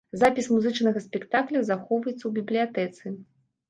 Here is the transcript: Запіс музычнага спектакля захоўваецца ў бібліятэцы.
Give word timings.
Запіс 0.21 0.47
музычнага 0.55 1.03
спектакля 1.05 1.59
захоўваецца 1.71 2.23
ў 2.25 2.31
бібліятэцы. 2.43 3.19